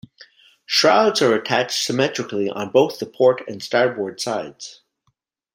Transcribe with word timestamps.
Shrouds 0.65 1.21
are 1.21 1.35
attached 1.35 1.77
symmetrically 1.83 2.49
on 2.49 2.71
both 2.71 2.97
the 2.97 3.05
port 3.05 3.43
and 3.47 3.61
starboard 3.61 4.19
sides. 4.19 4.81